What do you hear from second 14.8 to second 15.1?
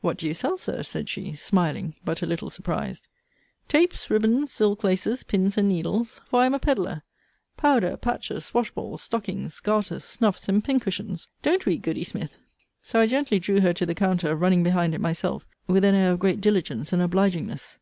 it